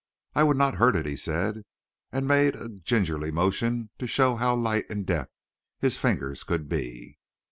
"I 0.33 0.41
would 0.41 0.57
not 0.57 0.77
hurt 0.81 0.95
it," 0.95 1.05
he 1.05 1.15
said, 1.15 1.61
and 2.11 2.27
made 2.27 2.55
a 2.55 2.69
gingerly 2.69 3.29
motion 3.29 3.91
to 3.99 4.07
show 4.07 4.35
how 4.35 4.55
light 4.55 4.89
and 4.89 5.05
deft 5.05 5.35
his 5.77 5.95
fingers 5.95 6.43
could 6.43 6.67
be. 6.67 7.19